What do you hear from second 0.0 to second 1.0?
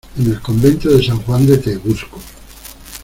en el convento